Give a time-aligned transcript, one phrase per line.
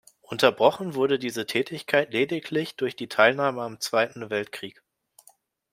[0.21, 4.81] Unterbrochen wurde diese Tätigkeit lediglich durch die Teilnahme am Zweiten Weltkrieg.